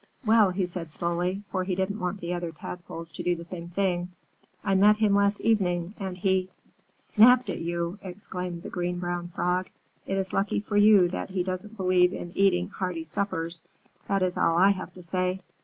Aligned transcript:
"Well," 0.25 0.49
he 0.49 0.65
said 0.65 0.89
slowly, 0.89 1.43
for 1.51 1.63
he 1.63 1.75
didn't 1.75 1.99
want 1.99 2.21
the 2.21 2.33
other 2.33 2.51
Tadpoles 2.51 3.11
to 3.11 3.21
do 3.23 3.35
the 3.35 3.43
same 3.43 3.69
thing, 3.69 4.09
"I 4.63 4.73
met 4.73 4.97
him 4.97 5.13
last 5.13 5.41
evening 5.41 5.93
and 5.99 6.17
he" 6.17 6.49
"Snapped 6.95 7.51
at 7.51 7.59
you!" 7.59 7.99
exclaimed 8.01 8.63
the 8.63 8.69
Green 8.71 8.97
Brown 8.97 9.27
Frog. 9.27 9.69
"It 10.07 10.17
is 10.17 10.33
lucky 10.33 10.59
for 10.59 10.75
you 10.75 11.07
that 11.09 11.29
he 11.29 11.43
doesn't 11.43 11.77
believe 11.77 12.13
in 12.13 12.31
eating 12.35 12.69
hearty 12.69 13.03
suppers, 13.03 13.61
that 14.07 14.23
is 14.23 14.37
all 14.39 14.55
I 14.57 14.71
have 14.71 14.91
to 14.95 15.03
say! 15.03 15.39